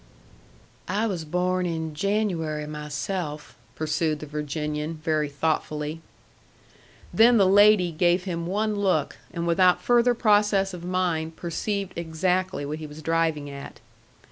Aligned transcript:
"I 0.87 1.05
was 1.05 1.25
born 1.25 1.67
in 1.67 1.93
January 1.93 2.65
myself," 2.65 3.55
pursued 3.75 4.17
the 4.17 4.25
Virginian, 4.25 4.95
very 5.03 5.29
thoughtfully. 5.29 6.01
Then 7.13 7.37
the 7.37 7.45
lady 7.45 7.91
gave 7.91 8.23
him 8.23 8.47
one 8.47 8.75
look, 8.75 9.17
and 9.31 9.45
without 9.45 9.79
further 9.79 10.15
process 10.15 10.73
of 10.73 10.83
mind 10.83 11.35
perceived 11.35 11.93
exactly 11.95 12.65
what 12.65 12.79
he 12.79 12.87
was 12.87 13.03
driving 13.03 13.47
at. 13.47 13.79